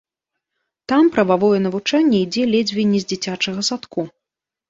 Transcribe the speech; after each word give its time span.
Там 0.91 1.03
прававое 1.17 1.59
навучанне 1.65 2.17
ідзе 2.27 2.43
ледзьве 2.53 2.87
не 2.93 2.99
з 3.03 3.09
дзіцячага 3.13 3.61
садку. 3.69 4.01